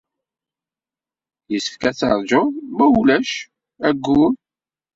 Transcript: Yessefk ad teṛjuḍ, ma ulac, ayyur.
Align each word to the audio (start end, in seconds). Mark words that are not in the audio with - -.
Yessefk 1.51 1.83
ad 1.89 1.95
teṛjuḍ, 1.97 2.51
ma 2.77 2.85
ulac, 2.99 3.31
ayyur. 3.87 4.33